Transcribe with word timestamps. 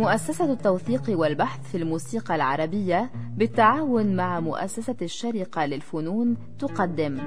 مؤسسة 0.00 0.52
التوثيق 0.52 1.02
والبحث 1.08 1.70
في 1.70 1.76
الموسيقى 1.76 2.34
العربية 2.34 3.10
بالتعاون 3.36 4.16
مع 4.16 4.40
مؤسسة 4.40 4.96
الشرقة 5.02 5.66
للفنون 5.66 6.36
تقدم. 6.58 7.18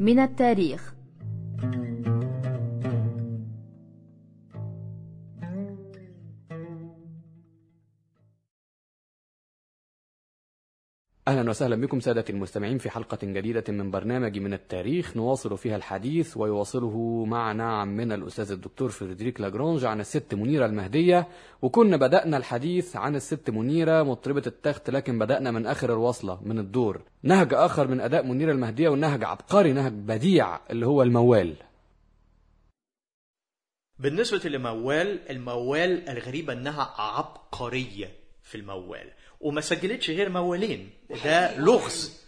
من 0.00 0.18
التاريخ. 0.18 0.94
أهلا 11.28 11.50
وسهلا 11.50 11.76
بكم 11.76 12.00
سادة 12.00 12.24
المستمعين 12.30 12.78
في 12.78 12.90
حلقة 12.90 13.18
جديدة 13.22 13.64
من 13.68 13.90
برنامج 13.90 14.38
من 14.38 14.54
التاريخ. 14.54 15.16
نواصل 15.16 15.58
فيها 15.58 15.76
الحديث 15.76 16.36
ويواصله 16.36 17.24
معنا 17.24 17.64
عمنا 17.64 18.14
الأستاذ 18.14 18.52
الدكتور 18.52 18.88
فريدريك 18.88 19.40
لاجرونج 19.40 19.84
عن 19.84 20.00
الست 20.00 20.34
منيرة 20.34 20.66
المهدية. 20.66 21.28
وكنا 21.62 21.96
بدأنا 21.96 22.36
الحديث 22.36 22.96
عن 22.96 23.16
الست 23.16 23.50
منيرة 23.50 24.02
مطربة 24.02 24.42
التخت 24.46 24.90
لكن 24.90 25.18
بدأنا 25.18 25.50
من 25.50 25.66
آخر 25.66 25.92
الوصلة 25.92 26.40
من 26.42 26.58
الدور. 26.58 27.00
نهج 27.22 27.54
آخر 27.54 27.88
من 27.88 28.00
أداء 28.00 28.26
منيرة 28.26 28.52
المهدية 28.52 28.88
ونهج 28.88 29.24
عبقري 29.24 29.72
نهج 29.72 29.92
بديع 29.92 30.60
اللي 30.70 30.86
هو 30.86 31.02
الموال. 31.02 31.54
بالنسبة 33.98 34.50
لموال 34.50 35.30
الموال 35.30 36.08
الغريبة 36.08 36.52
أنها 36.52 36.94
عبقرية 36.98 38.10
في 38.42 38.54
الموال. 38.54 39.10
وما 39.44 39.60
سجلتش 39.60 40.10
غير 40.10 40.28
موالين. 40.28 40.90
ده 41.24 41.58
لغز. 41.58 42.24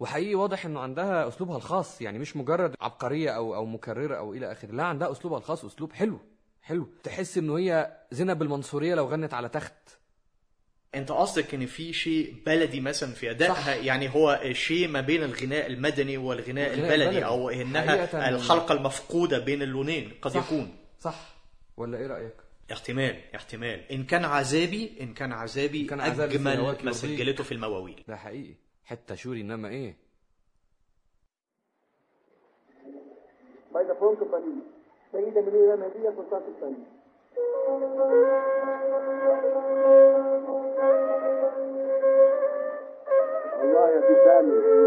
وحقيقي 0.00 0.34
واضح 0.34 0.66
إنه 0.66 0.80
عندها 0.80 1.28
أسلوبها 1.28 1.56
الخاص 1.56 2.02
يعني 2.02 2.18
مش 2.18 2.36
مجرد 2.36 2.74
عبقرية 2.80 3.30
أو 3.30 3.54
أو 3.54 3.66
مكررة 3.66 4.16
أو 4.16 4.34
إلى 4.34 4.52
آخره. 4.52 4.70
لا 4.72 4.84
عندها 4.84 5.12
أسلوبها 5.12 5.38
الخاص 5.38 5.64
أسلوب 5.64 5.92
حلو 5.92 6.18
حلو. 6.62 6.88
تحس 7.02 7.38
إنه 7.38 7.58
هي 7.58 7.96
زينب 8.10 8.42
المنصورية 8.42 8.94
لو 8.94 9.06
غنت 9.06 9.34
على 9.34 9.48
تخت. 9.48 9.72
أنت 10.94 11.12
قصدك 11.12 11.54
إن 11.54 11.66
في 11.66 11.92
شيء 11.92 12.42
بلدي 12.46 12.80
مثلا 12.80 13.12
في 13.12 13.30
أدائها؟ 13.30 13.54
صح. 13.54 13.68
يعني 13.68 14.14
هو 14.14 14.40
شيء 14.52 14.88
ما 14.88 15.00
بين 15.00 15.22
الغناء 15.22 15.66
المدني 15.66 16.16
والغناء 16.16 16.66
الغناء 16.66 16.84
البلدي 16.84 17.04
البلدي. 17.04 17.24
أو 17.24 17.50
إنها 17.50 18.06
حقيقة. 18.06 18.28
الحلقة 18.28 18.72
المفقودة 18.72 19.38
بين 19.38 19.62
اللونين 19.62 20.12
قد 20.22 20.30
صح. 20.30 20.46
يكون. 20.46 20.76
صح. 21.00 21.34
ولا 21.76 21.98
إيه 21.98 22.06
رأيك؟ 22.06 22.34
احتمال 22.72 23.34
احتمال. 23.34 23.92
إن 23.92 24.04
كان 24.04 24.24
عذابي 24.24 24.96
إن 25.00 25.14
كان 25.14 25.32
عذابي 25.32 25.80
إن 25.80 25.86
كان 25.86 26.00
عذابي 26.00 26.34
أجمل 26.34 26.84
ما. 26.84 26.92
سجلته 26.92 27.44
في 27.44 27.52
المواويل. 27.52 28.04
ده 28.08 28.16
حقيقي. 28.16 28.54
حتة 28.84 29.14
شوري 29.14 29.40
إنما 29.40 29.68
إيه؟ 29.68 29.96
الثاني 36.48 36.84
الله 43.62 43.88
يا 43.90 44.00
سامي 44.24 44.80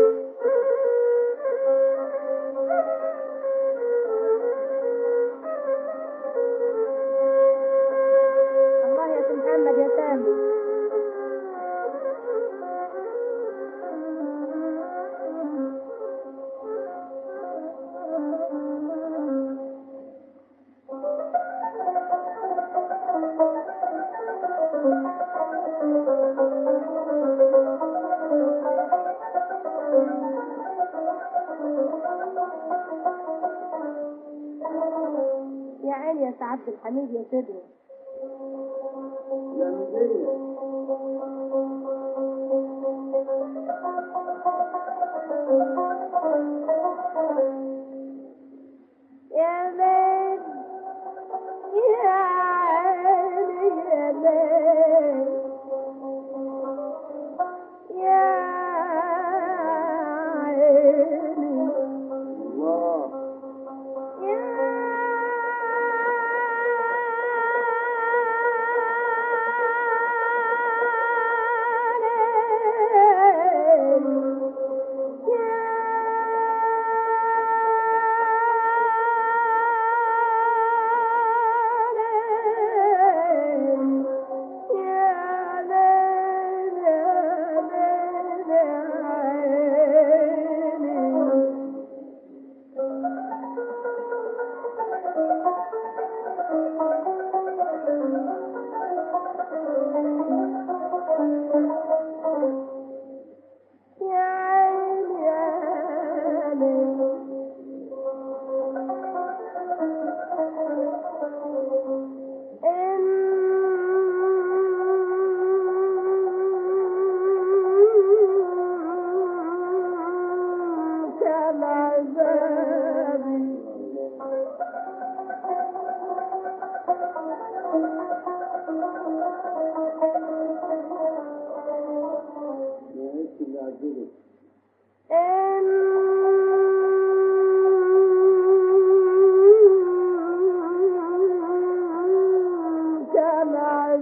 पानी 36.93 37.08
जैसे 37.14 37.42
दे 37.43 37.63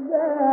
there. 0.09 0.50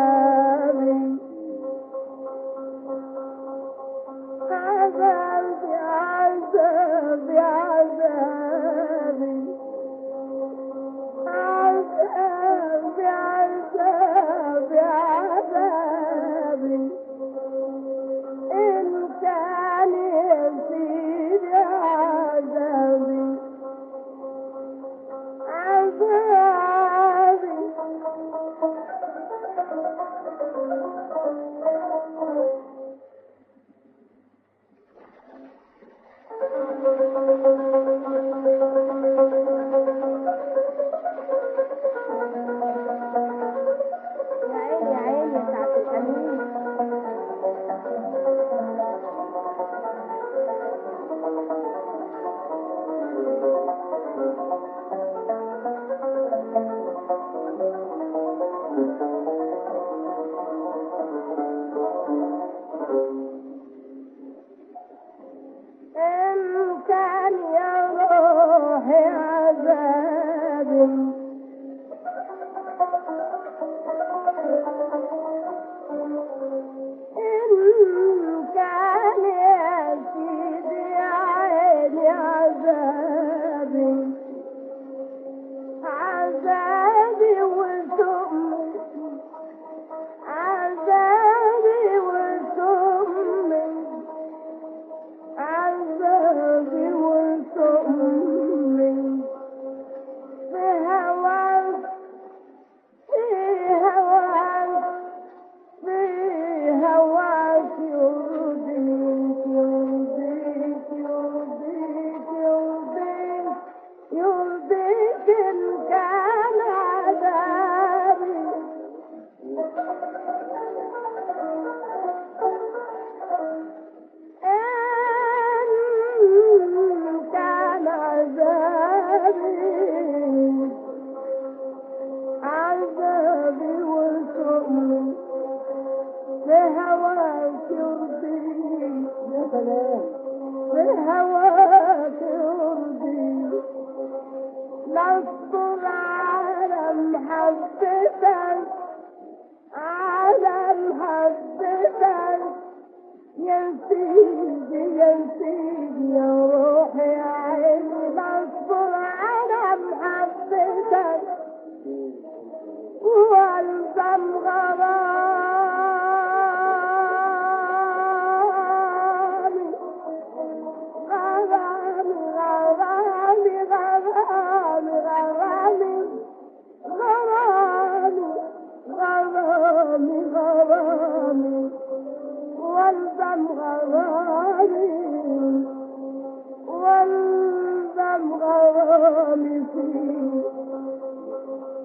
غرامي 188.38 189.64
فيه 189.72 190.42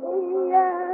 إياك. 0.03 0.92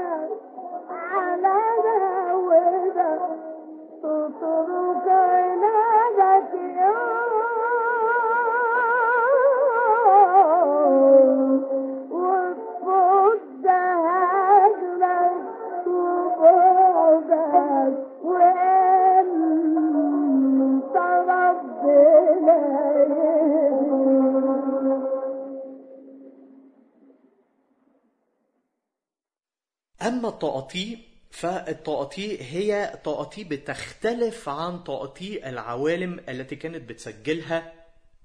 أما 30.10 30.30
التقاطيع 30.30 30.98
فالتقاطيع 31.32 32.38
هي 32.42 33.00
تقاطيع 33.04 33.48
بتختلف 33.48 34.50
عن 34.50 34.84
تقاطيع 34.84 35.50
العوالم 35.50 36.20
التي 36.30 36.56
كانت 36.56 36.90
بتسجلها 36.90 37.74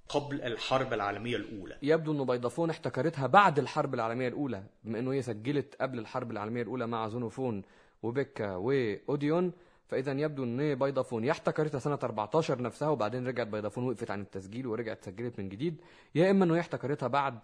قبل 0.09 0.43
الحرب 0.43 0.93
العالمية 0.93 1.37
الأولى. 1.37 1.77
يبدو 1.83 2.13
إنه 2.13 2.25
بيضافون 2.25 2.71
احتكرتها 2.71 3.27
بعد 3.27 3.59
الحرب 3.59 3.95
العالمية 3.95 4.29
الأولى 4.29 4.63
بما 4.85 4.99
إنه 4.99 5.13
هي 5.13 5.23
سجلت 5.23 5.75
قبل 5.81 5.99
الحرب 5.99 6.31
العالمية 6.31 6.63
الأولى 6.63 6.87
مع 6.87 7.09
زونوفون 7.09 7.63
وبيكا 8.03 8.57
وأوديون 8.57 9.53
فإذا 9.89 10.13
يبدو 10.13 10.45
إن 10.45 10.75
بيضافون. 10.75 11.25
يا 11.25 11.31
احتكرتها 11.31 11.79
سنة 11.79 11.99
14 12.03 12.63
نفسها 12.63 12.89
وبعدين 12.89 13.27
رجعت 13.27 13.47
بيضافون 13.47 13.85
وقفت 13.85 14.11
عن 14.11 14.21
التسجيل 14.21 14.67
ورجعت 14.67 15.05
سجلت 15.05 15.39
من 15.39 15.49
جديد. 15.49 15.81
يا 16.15 16.31
إما 16.31 16.45
إنه 16.45 16.55
هي 16.55 16.61
احتكرتها 16.61 17.07
بعد 17.07 17.39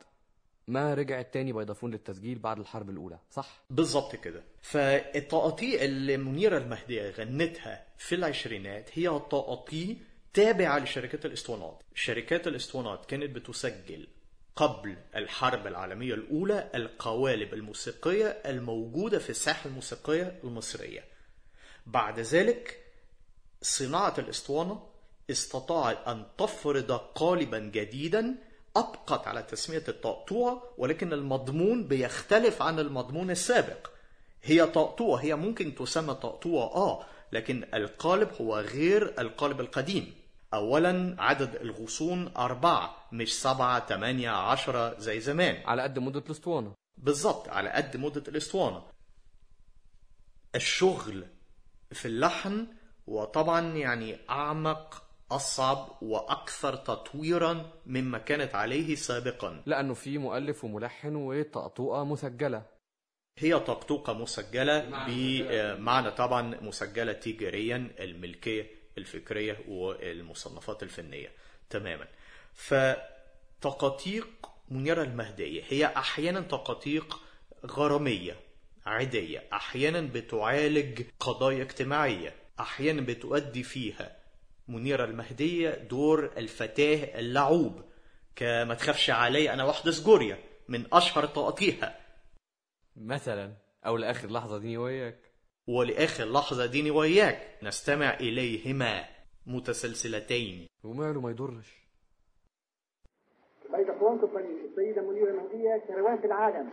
ما 0.69 0.95
رجعت 0.95 1.35
تاني 1.35 1.53
بيضافون 1.53 1.91
للتسجيل 1.91 2.39
بعد 2.39 2.59
الحرب 2.59 2.91
الأولى 2.91 3.19
صح؟ 3.31 3.61
بالظبط 3.71 4.17
كده. 4.17 4.43
فالتقاطيع 4.63 5.83
اللي 5.83 6.17
منيرة 6.17 6.59
المهدية 6.59 7.11
غنتها 7.11 7.87
في 7.99 8.15
العشرينات 8.15 8.91
هي 8.93 9.05
تقاطيع 9.09 9.95
تابعة 10.35 10.79
لشركات 10.79 11.27
الإسطوانات. 11.27 11.83
شركات 11.95 12.47
الإسطوانات 12.47 13.07
كانت 13.07 13.31
بتسجل 13.31 14.07
قبل 14.57 14.97
الحرب 15.17 15.67
العالمية 15.67 16.15
الأولى 16.15 16.71
القوالب 16.75 17.55
الموسيقية 17.55 18.27
الموجودة 18.27 19.19
في 19.19 19.31
الساحة 19.31 19.69
الموسيقية 19.69 20.39
المصرية. 20.45 21.05
بعد 21.87 22.21
ذلك 22.21 22.81
صناعة 23.63 24.15
الإسطوانة 24.19 24.87
استطاعت 25.31 26.09
أن 26.09 26.27
تفرض 26.39 26.93
قالبا 26.93 27.59
جديدا 27.59 28.35
أبقت 28.77 29.27
على 29.29 29.43
تسمية 29.43 29.85
الطقطوع 29.89 30.75
ولكن 30.79 31.13
المضمون 31.13 31.89
بيختلف 31.89 32.63
عن 32.63 32.79
المضمون 32.79 33.31
السابق. 33.31 33.91
هي 34.43 34.67
طقطوع 34.67 35.19
هي 35.21 35.35
ممكن 35.35 35.75
تسمى 35.75 36.15
طقطوع 36.15 36.63
آه 36.63 37.07
لكن 37.33 37.65
القالب 37.75 38.29
هو 38.41 38.59
غير 38.59 39.21
القالب 39.21 39.61
القديم. 39.61 40.15
أولا 40.55 41.17
عدد 41.19 41.55
الغصون 41.55 42.33
أربعة 42.37 43.09
مش 43.13 43.41
سبعة 43.43 43.79
تمانية 43.79 44.31
عشرة 44.31 44.99
زي 44.99 45.21
زمان. 45.21 45.63
على 45.67 45.83
قد 45.83 45.99
مدة 45.99 46.23
الأسطوانة. 46.27 46.75
بالظبط 46.99 47.49
على 47.49 47.71
قد 47.71 47.97
مدة 47.97 48.23
الأسطوانة. 48.29 48.83
الشغل 50.55 51.27
في 51.93 52.09
اللحن 52.09 52.67
وطبعا 53.07 53.61
يعني 53.61 54.19
أعمق 54.31 55.10
أصعب 55.31 55.99
وأكثر 56.03 56.77
تطويرا 56.77 57.73
مما 57.87 58.19
كانت 58.19 58.55
عليه 58.55 58.95
سابقا. 58.95 59.63
لأنه 59.67 59.95
في 59.95 60.19
مؤلف 60.19 60.65
وملحن 60.65 61.17
وطقطوقه 61.17 62.05
مسجلة. 62.05 62.63
هي 63.39 63.59
طقطوقة 63.59 64.13
مسجلة 64.13 65.07
بمعنى 65.09 66.11
طبعا 66.11 66.59
مسجلة 66.63 67.13
تجاريا 67.13 67.91
الملكية 68.01 68.71
الفكرية 68.99 69.65
والمصنفات 69.69 70.83
الفنية. 70.83 71.33
تماما. 71.71 72.07
فتقاطيق 72.55 74.29
منيرة 74.69 75.03
المهدية 75.03 75.63
هي 75.69 75.87
أحيانا 75.87 76.41
تقاطيق 76.41 77.21
غرامية 77.67 78.37
عادية. 78.87 79.45
أحيانا 79.53 80.01
بتعالج 80.01 81.03
قضايا 81.21 81.63
اجتماعية. 81.63 82.35
أحيانا 82.61 83.01
بتؤدي 83.01 83.63
فيها 83.63 84.20
منيرة 84.71 85.05
المهدية 85.05 85.71
دور 85.71 86.25
الفتاة 86.37 87.19
اللعوب. 87.21 87.83
كما 88.37 88.75
تخافش 88.75 89.11
علي 89.11 89.53
أنا 89.53 89.65
واحدة 89.65 89.91
سجوريا 89.91 90.39
من 90.69 90.85
أشهر 90.93 91.27
تقاطيعها 91.27 92.01
مثلا 92.97 93.53
أو 93.87 93.97
لآخر 93.97 94.29
لحظة 94.29 94.59
دي 94.59 94.77
وياك. 94.77 95.19
ولآخر 95.67 96.25
لحظة 96.25 96.67
ديني 96.67 96.91
وياك. 96.91 97.59
نستمع 97.63 98.15
إليهما 98.15 99.05
متسلسلتين. 99.47 100.67
وماله 100.85 101.21
ما 101.21 101.31
يضرش. 101.31 101.81
بيت 103.77 103.89
أخوانكم 103.89 104.27
السيدة 104.27 105.03
منيرة 105.03 105.31
المهدية 105.31 105.85
كروان 105.89 106.19
في 106.19 106.27
العالم. 106.27 106.71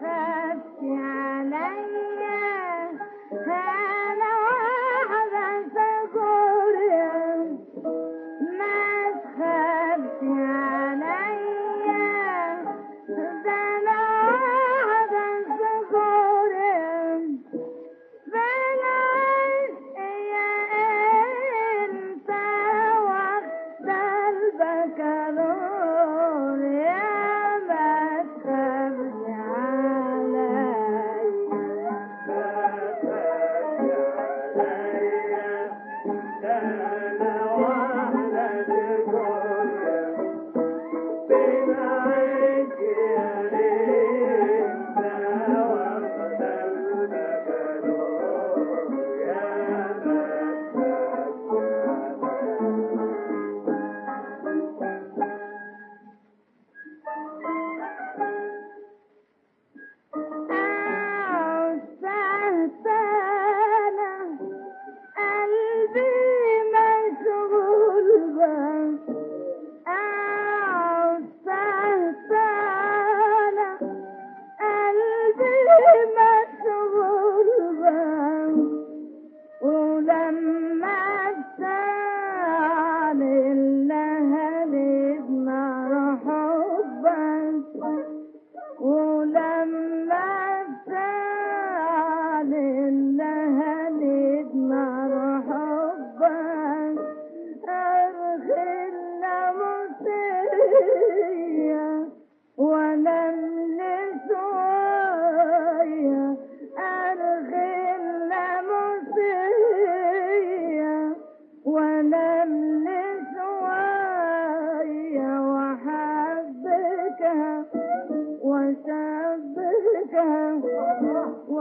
can 0.00 0.49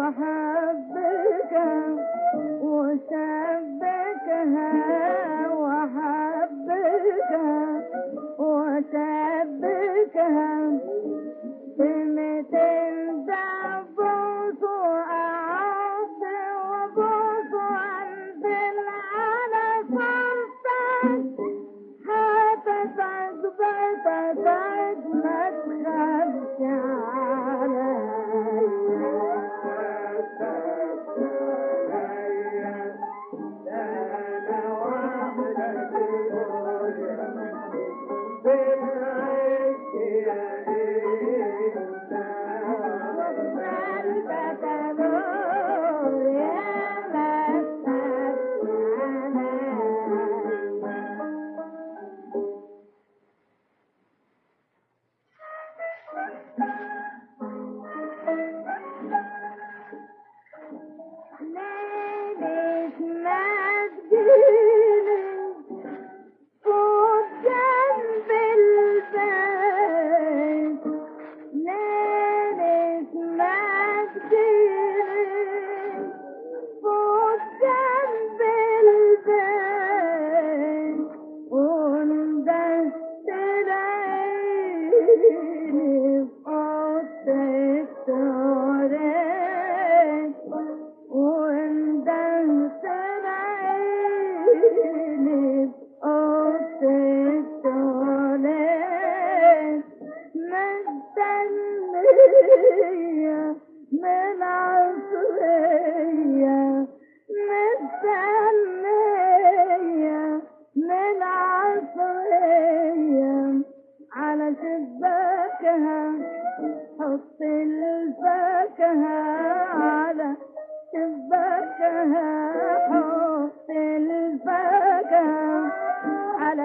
أحبك 0.09 1.53
وأحبك 2.61 4.27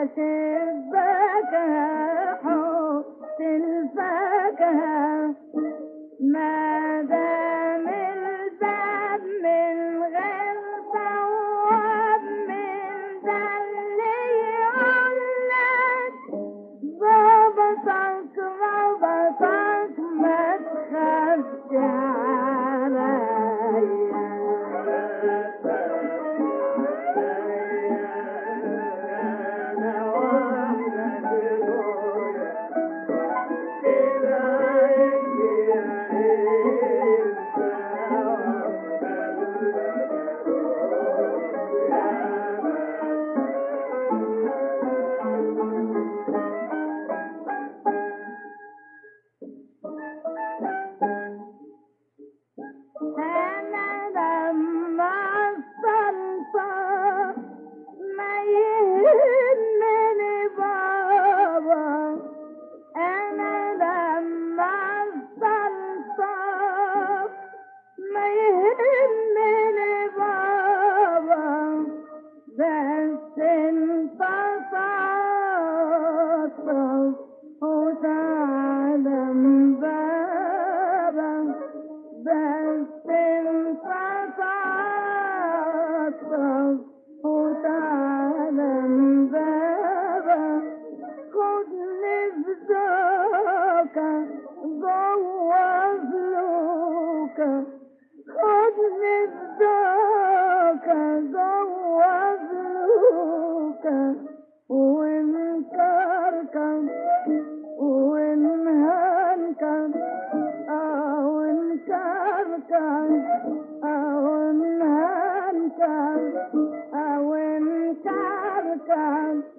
حسب 0.05 0.19
الفاكهة 0.69 2.35
حب 2.45 3.05
الفاكهة 3.41 5.14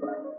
Bye. 0.01 0.34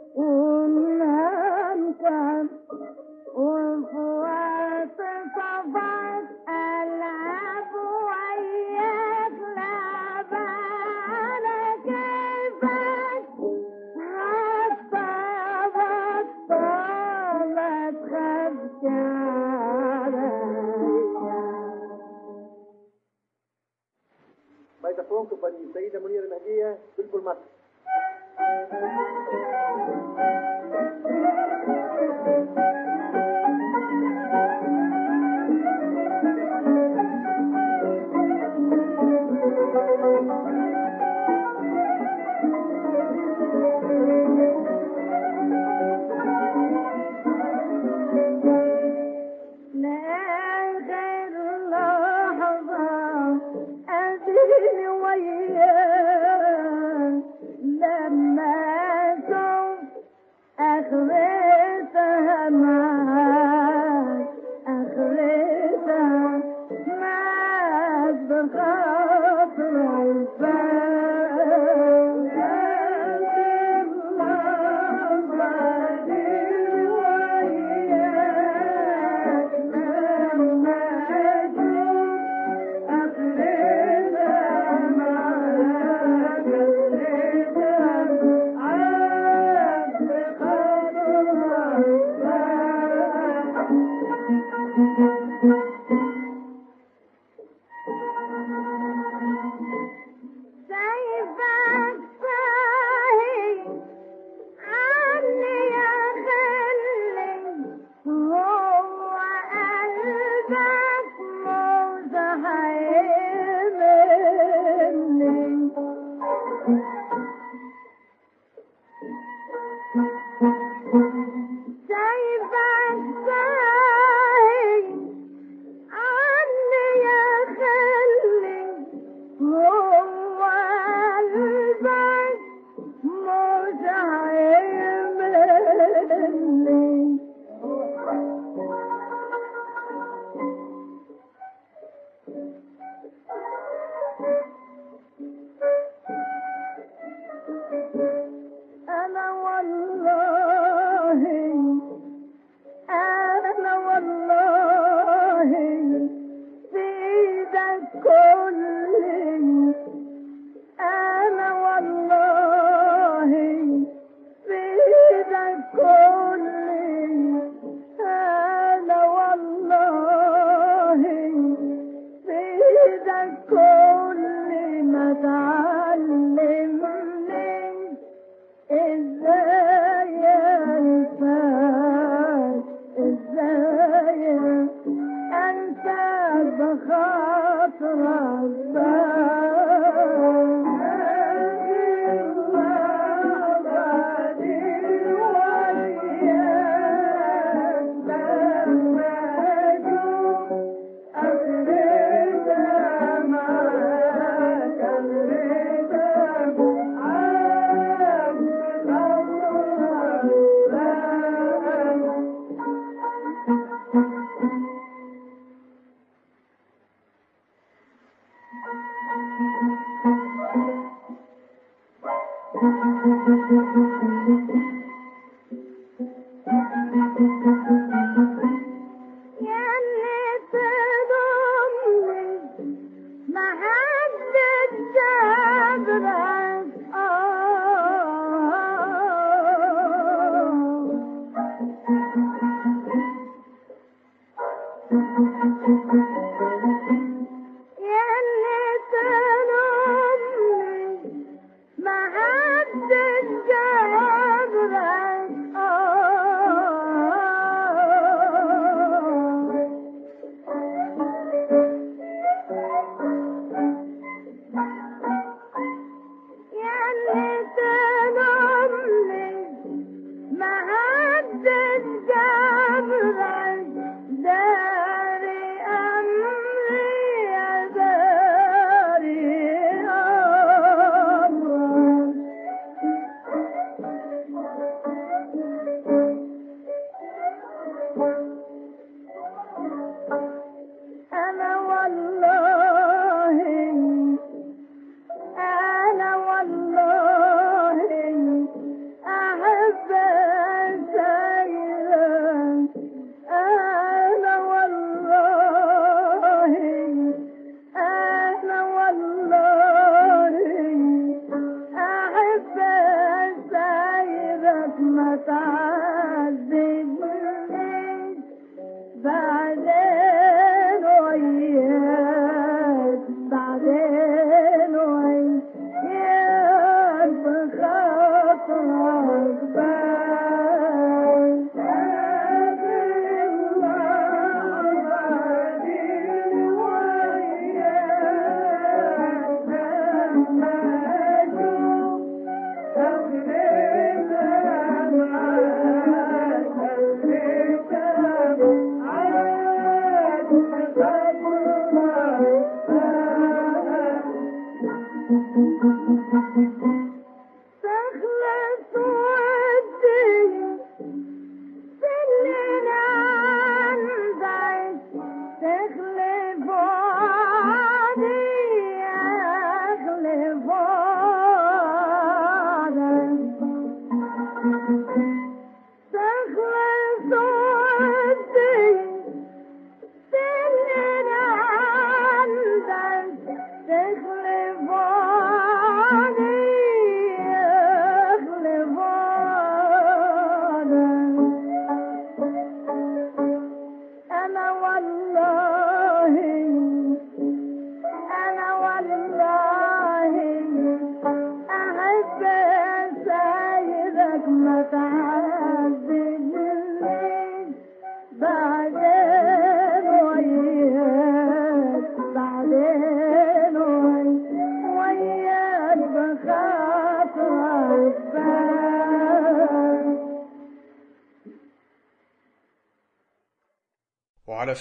तुम्हें 60.96 61.84
सहना 61.92 63.15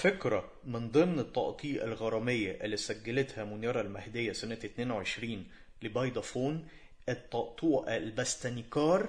فكرة 0.06 0.50
من 0.64 0.90
ضمن 0.90 1.18
التقطيع 1.18 1.84
الغرامية 1.84 2.58
اللي 2.62 2.76
سجلتها 2.76 3.44
منيرة 3.44 3.80
المهدية 3.80 4.32
سنة 4.32 4.58
22 4.64 5.46
لبيضافون 5.82 6.68
التقطوع 7.08 7.96
البستنيكار 7.96 9.08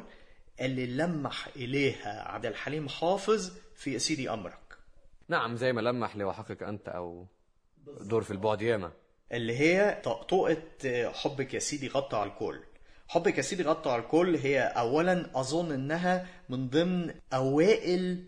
اللي 0.61 0.85
لمح 0.85 1.47
إليها 1.55 2.21
عبد 2.29 2.45
الحليم 2.45 2.89
حافظ 2.89 3.51
في 3.75 3.99
سيدي 3.99 4.29
أمرك. 4.29 4.77
نعم 5.27 5.55
زي 5.55 5.73
ما 5.73 5.81
لمح 5.81 6.15
لوحقك 6.15 6.63
أنت 6.63 6.89
أو 6.89 7.25
دور 8.01 8.23
في 8.23 8.31
البعد 8.31 8.61
ياما. 8.61 8.91
اللي 9.31 9.57
هي 9.57 10.01
طقطقة 10.03 10.61
حبك 11.11 11.53
يا 11.53 11.59
سيدي 11.59 11.87
غطى 11.87 12.17
على 12.17 12.29
الكل. 12.29 12.59
حبك 13.07 13.37
يا 13.37 13.41
سيدي 13.41 13.63
غطى 13.63 13.89
على 13.89 14.01
الكل 14.01 14.35
هي 14.35 14.61
أولا 14.61 15.39
أظن 15.39 15.71
إنها 15.71 16.27
من 16.49 16.69
ضمن 16.69 17.13
أوائل 17.33 18.23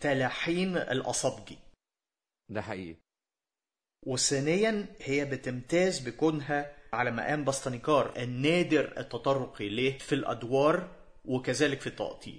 تلحين 0.00 0.76
الأصابجي. 0.76 1.63
ده 2.54 2.62
حقيقي. 2.62 2.96
وثانيا 4.06 4.86
هي 5.00 5.24
بتمتاز 5.24 5.98
بكونها 6.08 6.76
على 6.92 7.10
مقام 7.10 7.44
بستنيكار 7.44 8.16
النادر 8.16 8.94
التطرق 8.98 9.60
إليه 9.60 9.98
في 9.98 10.14
الأدوار 10.14 10.88
وكذلك 11.24 11.80
في 11.80 11.86
التقطيع. 11.86 12.34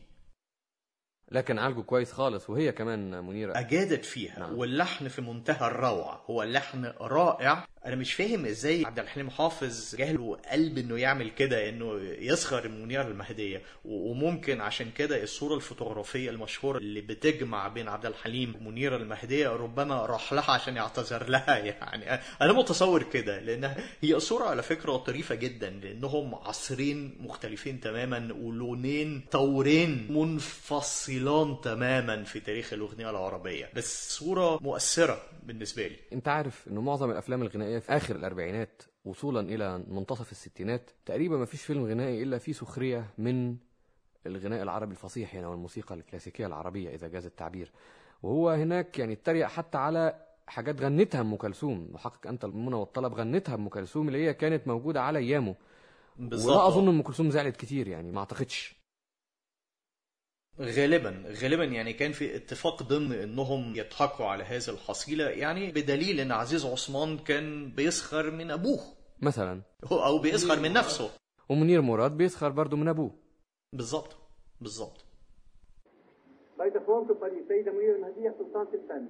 لكن 1.32 1.60
عالجه 1.60 1.82
كويس 1.82 2.12
خالص 2.12 2.50
وهي 2.50 2.72
كمان 2.72 3.24
منيرة. 3.26 3.60
أجادت 3.60 4.06
فيها 4.06 4.40
نعم. 4.40 4.58
واللحن 4.58 5.08
في 5.08 5.22
منتهى 5.22 5.68
الروعة 5.68 6.26
هو 6.26 6.44
اللحن 6.44 6.86
رائع. 7.02 7.68
أنا 7.86 7.96
مش 7.96 8.14
فاهم 8.14 8.46
إزاي 8.46 8.86
عبد 8.86 9.00
الحليم 9.00 9.30
حافظ 9.30 9.96
جاله 9.96 10.38
قلب 10.52 10.78
إنه 10.78 10.98
يعمل 11.00 11.30
كده 11.30 11.70
إنه 11.70 12.00
يسخر 12.20 12.66
المنيرة 12.66 13.08
المهدية. 13.08 13.62
و- 13.86 14.12
وممكن 14.12 14.62
عشان 14.62 14.92
كده 14.92 15.24
الصورة 15.24 15.56
الفوتوغرافية 15.56 16.30
المشهورة 16.30 16.78
اللي 16.78 17.02
بتجمع 17.02 17.68
بين 17.68 17.88
عبد 17.88 18.06
الحليم 18.06 18.56
ومنيرة 18.56 18.96
المهدية 18.98 19.50
ربما 19.50 20.06
راح 20.06 20.34
لها 20.34 20.52
عشان 20.52 20.76
يعتذر 20.76 21.30
لها 21.30 21.58
يعني. 21.68 22.22
أنا 22.42 22.54
متصور 22.54 23.04
كده 23.04 23.40
لأنها 23.40 23.78
هي 24.02 24.20
صورة 24.20 24.46
على 24.46 24.64
فكرة 24.64 24.98
طريفة 24.98 25.36
جدا 25.36 25.70
لأنهم 25.70 26.36
عصرين 26.36 27.18
مختلفين 27.20 27.80
تماما 27.80 28.34
ولونين 28.34 29.26
طورين 29.32 30.08
منفصلان 30.10 31.58
تماما 31.64 32.24
في 32.24 32.40
تاريخ 32.40 32.74
الأغنية 32.74 33.10
العربية. 33.10 33.70
بس 33.76 34.18
صورة 34.18 34.60
مؤثرة 34.64 35.22
بالنسبة 35.44 35.88
لي. 35.88 35.96
أنت 36.14 36.28
عارف 36.28 36.68
إنه 36.68 36.82
معظم 36.82 37.12
الأفلام 37.12 37.42
الغنائية 37.42 37.75
في 37.80 37.92
آخر 37.92 38.16
الأربعينات 38.16 38.82
وصولا 39.06 39.40
إلى 39.40 39.84
منتصف 39.88 40.32
الستينات 40.32 40.92
تقريبا 41.06 41.38
ما 41.38 41.46
فيش 41.46 41.62
فيلم 41.62 41.86
غنائي 41.86 42.24
إلا 42.24 42.38
فيه 42.38 42.54
سخرية 42.54 43.06
من 43.18 43.56
الغناء 44.28 44.64
العربي 44.64 44.92
الفصيح 44.92 45.36
يعني 45.36 45.48
والموسيقى 45.48 45.96
الكلاسيكية 45.96 46.48
العربية 46.48 46.96
إذا 46.96 47.08
جاز 47.08 47.26
التعبير. 47.26 47.72
وهو 48.24 48.50
هناك 48.50 49.00
يعني 49.00 49.14
اتريق 49.14 49.48
حتى 49.48 49.78
على 49.78 50.26
حاجات 50.48 50.82
غنتها 50.82 51.22
أم 51.22 51.36
كلثوم. 51.36 51.90
وحقق 51.94 52.28
أنت 52.28 52.46
المنى 52.46 52.76
والطلب 52.76 53.14
غنتها 53.14 53.56
أم 53.56 53.70
كلثوم 53.70 54.08
اللي 54.08 54.26
هي 54.28 54.34
كانت 54.34 54.68
موجودة 54.68 55.02
على 55.02 55.20
أيامه. 55.20 55.56
ولا 56.20 56.68
أظن 56.68 56.88
أم 56.88 57.02
كلثوم 57.02 57.30
زعلت 57.30 57.58
كتير 57.58 57.88
يعني 57.88 58.12
ما 58.12 58.20
أعتقدش. 58.20 58.75
غالبا 60.60 61.24
غالبا 61.42 61.64
يعني 61.64 61.94
كان 61.94 62.12
في 62.12 62.36
اتفاق 62.36 62.84
ضمن 62.84 63.12
إنهم 63.12 63.76
يضحكوا 63.76 64.26
على 64.26 64.44
هذه 64.44 64.70
الحصيلة 64.70 65.30
يعني 65.30 65.72
بدليل 65.72 66.20
إن 66.20 66.32
عزيز 66.32 66.66
عثمان 66.66 67.18
كان 67.18 67.72
بيسخر 67.72 68.32
من 68.32 68.52
أبوه. 68.52 68.80
مثلا. 69.22 69.62
أو 69.92 70.20
بيسخر 70.20 70.60
من 70.60 70.74
نفسه. 70.74 71.10
ومنير 71.50 71.82
مراد 71.82 72.12
بيسخر 72.18 72.50
برضه 72.50 72.78
من 72.78 72.88
أبوه. 72.88 73.12
بالظبط 73.74 74.16
بالظبط 74.62 75.06
تبقى 77.08 77.30
السيدة 77.30 77.72
منيرة 77.72 77.96
المهدية 77.96 78.36
سلطانة 78.40 78.70
الفن 78.74 79.08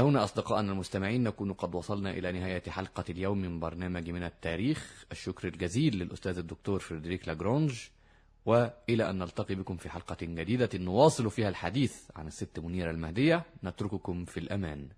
هنا 0.00 0.24
أصدقائنا 0.24 0.72
المستمعين 0.72 1.22
نكون 1.22 1.52
قد 1.52 1.74
وصلنا 1.74 2.10
إلى 2.10 2.32
نهاية 2.32 2.62
حلقة 2.70 3.04
اليوم 3.10 3.38
من 3.38 3.60
برنامج 3.60 4.10
من 4.10 4.22
التاريخ. 4.22 5.04
الشكر 5.12 5.48
الجزيل 5.48 5.96
للأستاذ 5.98 6.38
الدكتور 6.38 6.78
فريدريك 6.78 7.28
لاجرونج 7.28 7.80
وإلى 8.46 9.10
أن 9.10 9.18
نلتقي 9.18 9.54
بكم 9.54 9.76
في 9.76 9.90
حلقة 9.90 10.16
جديدة 10.22 10.68
نواصل 10.74 11.30
فيها 11.30 11.48
الحديث 11.48 12.10
عن 12.16 12.26
الست 12.26 12.58
منيرة 12.58 12.90
المهدية. 12.90 13.44
نترككم 13.64 14.24
في 14.24 14.40
الأمان. 14.40 14.88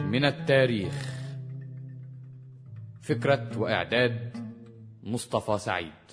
من 0.00 0.24
التاريخ 0.24 1.14
فكرة 3.02 3.58
وإعداد 3.58 4.36
مصطفى 5.02 5.58
سعيد. 5.58 6.03